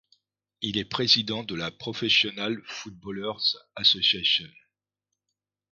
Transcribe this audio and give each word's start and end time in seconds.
Il 0.61 0.79
est 0.79 0.85
président 0.85 1.43
de 1.43 1.53
la 1.53 1.69
Professional 1.69 2.59
Footballers' 2.65 3.57
Association. 3.75 4.47